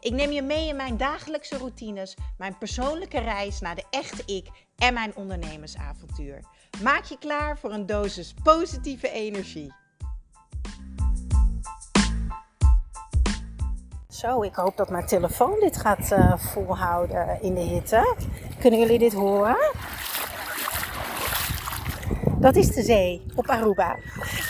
[0.00, 4.46] Ik neem je mee in mijn dagelijkse routines, mijn persoonlijke reis naar de echte ik
[4.76, 6.40] en mijn ondernemersavontuur.
[6.82, 9.72] Maak je klaar voor een dosis positieve energie.
[14.08, 18.16] Zo, ik hoop dat mijn telefoon dit gaat uh, volhouden in de hitte.
[18.58, 19.72] Kunnen jullie dit horen?
[22.40, 23.96] Dat is de zee op Aruba.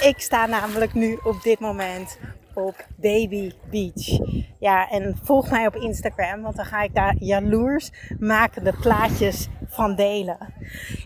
[0.00, 2.18] Ik sta namelijk nu op dit moment
[2.54, 4.18] op Baby Beach.
[4.58, 9.94] Ja, en volg mij op Instagram, want dan ga ik daar jaloers makende plaatjes van
[9.94, 10.38] delen.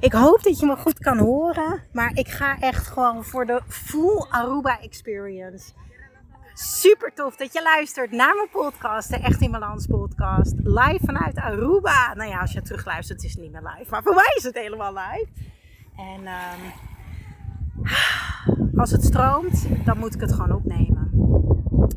[0.00, 3.60] Ik hoop dat je me goed kan horen, maar ik ga echt gewoon voor de
[3.68, 5.72] full Aruba experience.
[6.54, 10.54] Super tof dat je luistert naar mijn podcast, de Echt in Balans podcast.
[10.56, 12.14] Live vanuit Aruba.
[12.14, 14.54] Nou ja, als je terugluistert is het niet meer live, maar voor mij is het
[14.54, 15.28] helemaal live.
[15.96, 16.72] En um,
[18.80, 21.10] als het stroomt, dan moet ik het gewoon opnemen.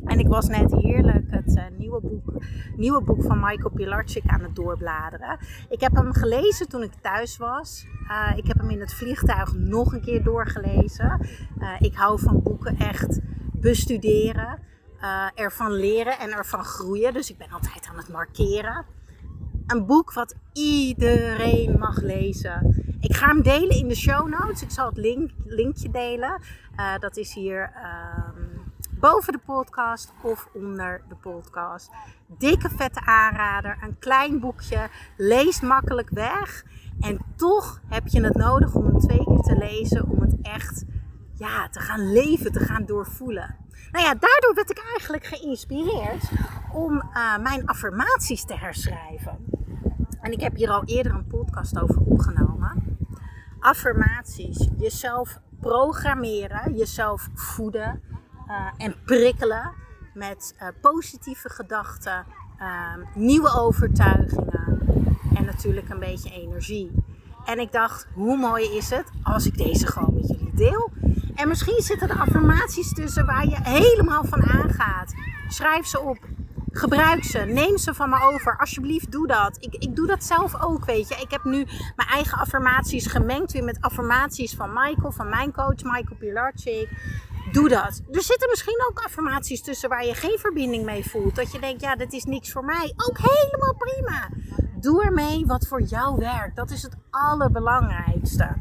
[0.05, 2.43] En ik was net heerlijk het uh, nieuwe, boek,
[2.75, 5.39] nieuwe boek van Michael Pilarczyk aan het doorbladeren.
[5.69, 7.85] Ik heb hem gelezen toen ik thuis was.
[8.07, 11.27] Uh, ik heb hem in het vliegtuig nog een keer doorgelezen.
[11.57, 13.19] Uh, ik hou van boeken echt
[13.53, 14.59] bestuderen,
[15.35, 17.13] ervan leren en ervan groeien.
[17.13, 18.85] Dus ik ben altijd aan het markeren.
[19.67, 22.83] Een boek wat iedereen mag lezen.
[22.99, 24.61] Ik ga hem delen in de show notes.
[24.61, 26.41] Ik zal het link, linkje delen.
[26.99, 27.71] dat is hier
[29.11, 31.89] boven de podcast of onder de podcast.
[32.27, 36.65] Dikke vette aanrader, een klein boekje, leest makkelijk weg.
[36.99, 40.85] En toch heb je het nodig om hem twee keer te lezen om het echt
[41.33, 43.55] ja, te gaan leven, te gaan doorvoelen.
[43.91, 46.31] Nou ja, daardoor werd ik eigenlijk geïnspireerd
[46.73, 49.37] om uh, mijn affirmaties te herschrijven.
[50.21, 52.97] En ik heb hier al eerder een podcast over opgenomen.
[53.59, 58.01] Affirmaties, jezelf programmeren, jezelf voeden,
[58.47, 59.73] uh, en prikkelen
[60.13, 62.25] met uh, positieve gedachten,
[62.59, 64.79] uh, nieuwe overtuigingen
[65.35, 66.91] en natuurlijk een beetje energie.
[67.45, 70.91] En ik dacht, hoe mooi is het als ik deze gewoon met jullie deel?
[71.35, 75.13] En misschien zitten er affirmaties tussen waar je helemaal van aangaat.
[75.47, 76.17] Schrijf ze op.
[76.71, 77.39] Gebruik ze.
[77.39, 78.57] Neem ze van me over.
[78.57, 79.57] Alsjeblieft, doe dat.
[79.59, 81.15] Ik, ik doe dat zelf ook, weet je.
[81.15, 85.83] Ik heb nu mijn eigen affirmaties gemengd weer met affirmaties van Michael, van mijn coach
[85.83, 86.89] Michael Pilarczyk
[87.55, 88.01] doe dat.
[88.11, 91.35] Er zitten misschien ook affirmaties tussen waar je geen verbinding mee voelt.
[91.35, 92.93] Dat je denkt, ja, dat is niks voor mij.
[92.95, 94.29] Ook helemaal prima.
[94.79, 96.55] Doe ermee wat voor jou werkt.
[96.55, 98.55] Dat is het allerbelangrijkste.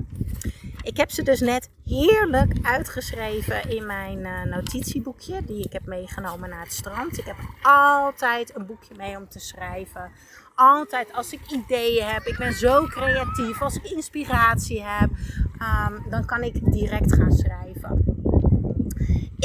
[0.83, 6.49] Ik heb ze dus net heerlijk uitgeschreven in mijn uh, notitieboekje, die ik heb meegenomen
[6.49, 7.19] naar het strand.
[7.19, 10.11] Ik heb altijd een boekje mee om te schrijven.
[10.55, 16.25] Altijd als ik ideeën heb, ik ben zo creatief, als ik inspiratie heb, um, dan
[16.25, 18.14] kan ik direct gaan schrijven.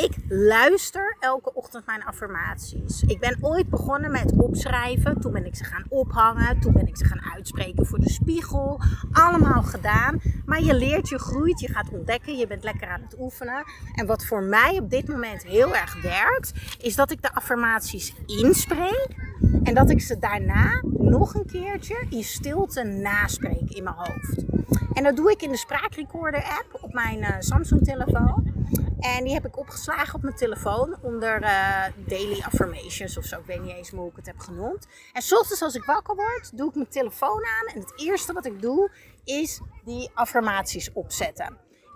[0.03, 3.03] Ik luister elke ochtend mijn affirmaties.
[3.03, 5.19] Ik ben ooit begonnen met opschrijven.
[5.19, 6.59] Toen ben ik ze gaan ophangen.
[6.59, 8.81] Toen ben ik ze gaan uitspreken voor de spiegel.
[9.11, 10.21] Allemaal gedaan.
[10.45, 12.37] Maar je leert, je groeit, je gaat ontdekken.
[12.37, 13.63] Je bent lekker aan het oefenen.
[13.95, 18.13] En wat voor mij op dit moment heel erg werkt, is dat ik de affirmaties
[18.25, 19.16] inspreek.
[19.63, 24.45] En dat ik ze daarna nog een keertje in stilte naspreek in mijn hoofd.
[24.93, 28.59] En dat doe ik in de spraakrecorder app op mijn uh, Samsung telefoon.
[28.99, 33.39] En die heb ik opgeslagen op mijn telefoon onder uh, Daily Affirmations of zo.
[33.39, 34.87] Ik weet niet eens hoe ik het heb genoemd.
[35.13, 37.73] En soms als ik wakker word, doe ik mijn telefoon aan.
[37.73, 38.91] En het eerste wat ik doe,
[39.23, 41.45] is die affirmaties opzetten.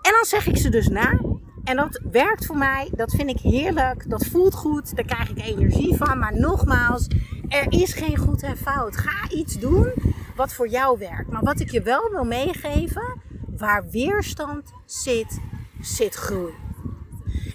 [0.01, 1.19] En dan zeg ik ze dus na.
[1.63, 2.89] En dat werkt voor mij.
[2.91, 4.09] Dat vind ik heerlijk.
[4.09, 4.95] Dat voelt goed.
[4.95, 6.19] Daar krijg ik energie van.
[6.19, 7.07] Maar nogmaals,
[7.47, 8.97] er is geen goed en fout.
[8.97, 9.93] Ga iets doen
[10.35, 11.29] wat voor jou werkt.
[11.29, 13.21] Maar wat ik je wel wil meegeven,
[13.57, 15.39] waar weerstand zit,
[15.81, 16.62] zit groei.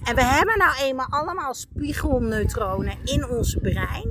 [0.05, 4.11] En we hebben nou eenmaal allemaal spiegelneutronen in ons brein.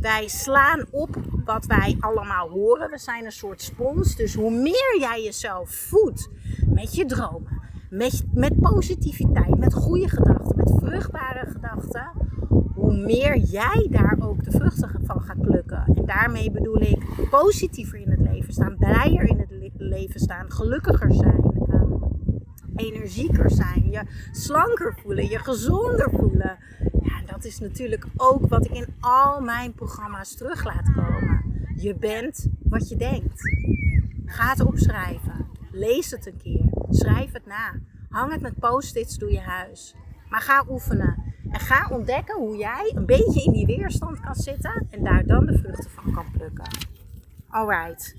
[0.00, 2.90] Wij slaan op wat wij allemaal horen.
[2.90, 4.16] We zijn een soort spons.
[4.16, 6.28] Dus hoe meer jij jezelf voedt
[6.66, 12.10] met je dromen, met, met positiviteit, met goede gedachten, met vruchtbare gedachten,
[12.74, 15.84] hoe meer jij daar ook de vruchten van gaat plukken.
[15.94, 21.14] En daarmee bedoel ik positiever in het leven staan, blijer in het leven staan, gelukkiger
[21.14, 21.65] zijn
[22.76, 24.02] energieker zijn, je
[24.32, 26.58] slanker voelen, je gezonder voelen.
[27.02, 31.44] Ja, dat is natuurlijk ook wat ik in al mijn programma's terug laat komen.
[31.76, 33.40] Je bent wat je denkt.
[34.24, 35.46] Ga het opschrijven.
[35.70, 36.64] Lees het een keer.
[36.90, 37.74] Schrijf het na.
[38.08, 39.94] Hang het met post-its door je huis.
[40.28, 41.34] Maar ga oefenen.
[41.50, 45.46] En ga ontdekken hoe jij een beetje in die weerstand kan zitten en daar dan
[45.46, 46.68] de vruchten van kan plukken.
[47.48, 48.16] Alright.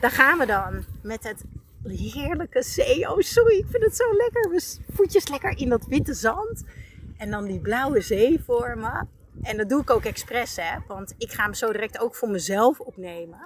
[0.00, 1.44] Daar gaan we dan met het
[1.88, 3.10] heerlijke zee.
[3.10, 4.48] Oh, sorry, ik vind het zo lekker.
[4.48, 6.64] Mijn voetjes lekker in dat witte zand.
[7.16, 9.08] En dan die blauwe zee vormen.
[9.42, 10.78] En dat doe ik ook expres, hè.
[10.86, 13.40] Want ik ga hem zo direct ook voor mezelf opnemen.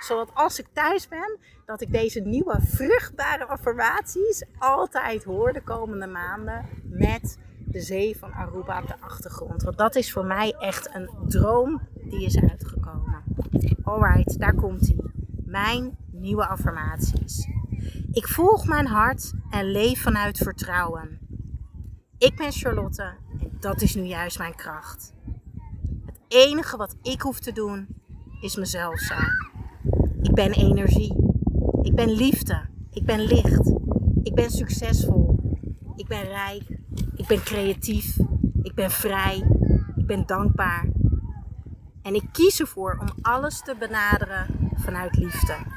[0.00, 6.06] Zodat als ik thuis ben, dat ik deze nieuwe vruchtbare affirmaties altijd hoor de komende
[6.06, 6.68] maanden.
[6.82, 9.62] Met de zee van Aruba op de achtergrond.
[9.62, 13.22] Want dat is voor mij echt een droom die is uitgekomen.
[13.82, 14.96] Alright, daar komt hij.
[15.44, 17.48] Mijn nieuwe affirmaties.
[18.16, 21.18] Ik volg mijn hart en leef vanuit vertrouwen.
[22.18, 25.14] Ik ben Charlotte en dat is nu juist mijn kracht.
[26.06, 27.86] Het enige wat ik hoef te doen
[28.40, 29.50] is mezelf zijn.
[30.22, 31.16] Ik ben energie.
[31.82, 32.68] Ik ben liefde.
[32.90, 33.72] Ik ben licht.
[34.22, 35.38] Ik ben succesvol.
[35.96, 36.78] Ik ben rijk.
[37.14, 38.16] Ik ben creatief.
[38.62, 39.46] Ik ben vrij.
[39.96, 40.88] Ik ben dankbaar.
[42.02, 45.75] En ik kies ervoor om alles te benaderen vanuit liefde.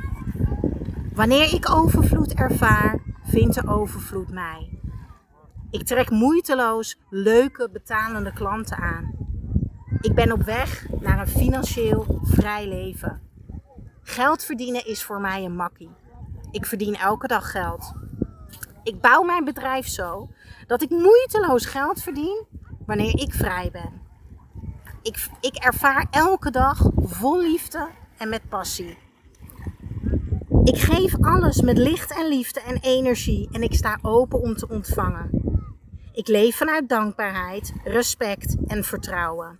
[1.19, 4.79] Wanneer ik overvloed ervaar, vindt de overvloed mij.
[5.71, 9.11] Ik trek moeiteloos leuke betalende klanten aan.
[10.01, 13.21] Ik ben op weg naar een financieel vrij leven.
[14.01, 15.89] Geld verdienen is voor mij een makkie.
[16.51, 17.93] Ik verdien elke dag geld.
[18.83, 20.29] Ik bouw mijn bedrijf zo
[20.67, 22.45] dat ik moeiteloos geld verdien
[22.85, 24.01] wanneer ik vrij ben.
[25.01, 27.87] Ik, ik ervaar elke dag vol liefde
[28.17, 29.08] en met passie.
[30.69, 34.67] Ik geef alles met licht en liefde en energie en ik sta open om te
[34.67, 35.29] ontvangen.
[36.13, 39.59] Ik leef vanuit dankbaarheid, respect en vertrouwen.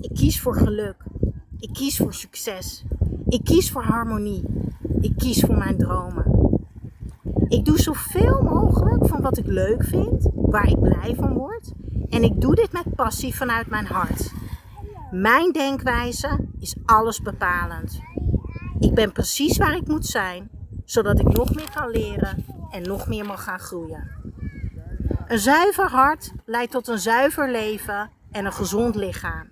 [0.00, 0.96] Ik kies voor geluk.
[1.58, 2.84] Ik kies voor succes.
[3.28, 4.44] Ik kies voor harmonie.
[5.00, 6.24] Ik kies voor mijn dromen.
[7.48, 11.72] Ik doe zoveel mogelijk van wat ik leuk vind, waar ik blij van word.
[12.08, 14.32] En ik doe dit met passie vanuit mijn hart.
[15.10, 18.07] Mijn denkwijze is alles bepalend.
[18.80, 20.50] Ik ben precies waar ik moet zijn,
[20.84, 24.10] zodat ik nog meer kan leren en nog meer mag gaan groeien.
[25.26, 29.50] Een zuiver hart leidt tot een zuiver leven en een gezond lichaam.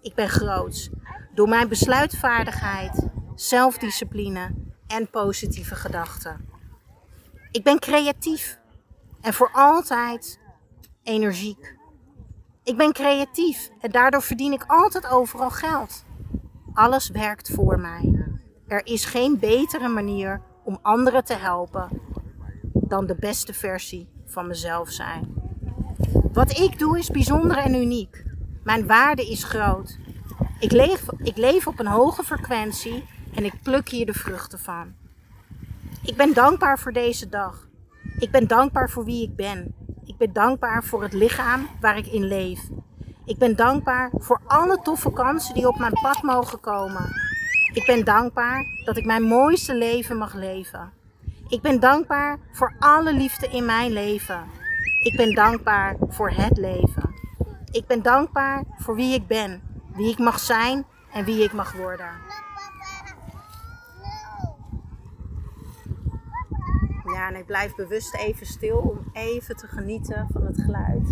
[0.00, 0.90] Ik ben groots
[1.34, 4.54] door mijn besluitvaardigheid, zelfdiscipline
[4.86, 6.48] en positieve gedachten.
[7.50, 8.58] Ik ben creatief
[9.20, 10.40] en voor altijd
[11.02, 11.76] energiek.
[12.64, 16.04] Ik ben creatief en daardoor verdien ik altijd overal geld.
[16.74, 18.19] Alles werkt voor mij.
[18.70, 21.88] Er is geen betere manier om anderen te helpen
[22.72, 25.34] dan de beste versie van mezelf zijn.
[26.32, 28.24] Wat ik doe is bijzonder en uniek.
[28.64, 29.98] Mijn waarde is groot.
[30.58, 34.94] Ik leef, ik leef op een hoge frequentie en ik pluk hier de vruchten van.
[36.02, 37.68] Ik ben dankbaar voor deze dag.
[38.18, 39.74] Ik ben dankbaar voor wie ik ben.
[40.04, 42.60] Ik ben dankbaar voor het lichaam waar ik in leef.
[43.24, 47.19] Ik ben dankbaar voor alle toffe kansen die op mijn pad mogen komen.
[47.72, 50.92] Ik ben dankbaar dat ik mijn mooiste leven mag leven.
[51.48, 54.44] Ik ben dankbaar voor alle liefde in mijn leven.
[55.02, 57.14] Ik ben dankbaar voor het leven.
[57.70, 59.62] Ik ben dankbaar voor wie ik ben,
[59.94, 62.10] wie ik mag zijn en wie ik mag worden.
[67.04, 71.08] Ja, en ik blijf bewust even stil om even te genieten van het geluid.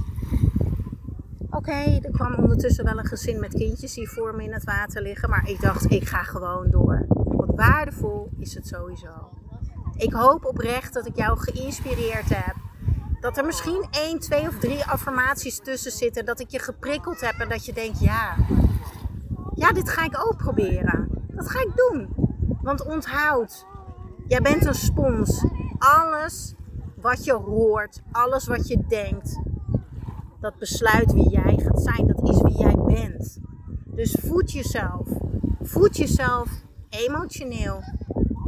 [1.59, 5.03] Oké, er kwam ondertussen wel een gezin met kindjes die voor me in het water
[5.03, 5.31] liggen.
[5.31, 7.07] Maar ik dacht, ik ga gewoon door.
[7.09, 9.31] Want waardevol is het sowieso.
[9.97, 12.55] Ik hoop oprecht dat ik jou geïnspireerd heb.
[13.21, 16.25] Dat er misschien één, twee of drie affirmaties tussen zitten.
[16.25, 18.37] Dat ik je geprikkeld heb en dat je denkt, ja,
[19.55, 21.09] ja, dit ga ik ook proberen.
[21.27, 22.09] Dat ga ik doen.
[22.63, 23.67] Want onthoud,
[24.27, 25.45] jij bent een spons.
[25.79, 26.55] Alles
[27.01, 29.41] wat je hoort, alles wat je denkt,
[30.41, 32.07] dat besluit wie jij gaat zijn.
[32.07, 33.39] Dat is wie jij bent.
[33.85, 35.09] Dus voed jezelf.
[35.63, 36.49] Voed jezelf
[36.89, 37.83] emotioneel,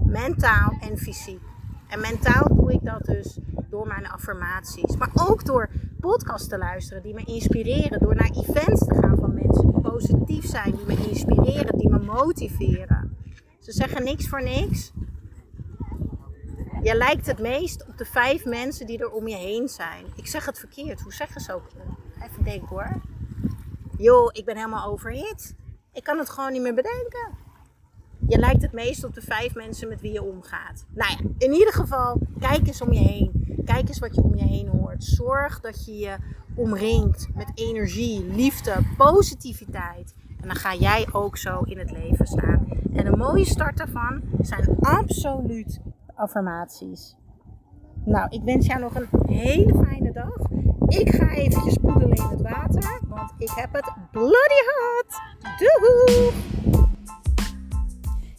[0.04, 1.40] mentaal en fysiek.
[1.88, 3.38] En mentaal doe ik dat dus
[3.70, 4.96] door mijn affirmaties.
[4.96, 5.70] Maar ook door
[6.00, 7.98] podcasts te luisteren die me inspireren.
[7.98, 11.98] Door naar events te gaan van mensen die positief zijn, die me inspireren, die me
[11.98, 13.16] motiveren.
[13.58, 14.92] Ze zeggen niks voor niks.
[16.82, 20.04] Je lijkt het meest op de vijf mensen die er om je heen zijn.
[20.16, 21.00] Ik zeg het verkeerd.
[21.00, 21.66] Hoe zeggen ze ook?
[22.22, 23.00] Even denken hoor.
[23.98, 25.54] Joh, ik ben helemaal overhit.
[25.92, 27.28] Ik kan het gewoon niet meer bedenken.
[28.28, 30.84] Je lijkt het meest op de vijf mensen met wie je omgaat.
[30.94, 33.62] Nou ja, in ieder geval, kijk eens om je heen.
[33.64, 35.04] Kijk eens wat je om je heen hoort.
[35.04, 36.16] Zorg dat je je
[36.54, 40.14] omringt met energie, liefde, positiviteit.
[40.40, 42.66] En dan ga jij ook zo in het leven staan.
[42.92, 45.80] En een mooie start daarvan zijn absoluut
[46.20, 47.16] affirmaties.
[48.04, 50.36] Nou, ik wens jou nog een hele fijne dag.
[50.86, 55.20] Ik ga eventjes poedelen in het water, want ik heb het bloody hot.
[55.58, 56.59] Doei!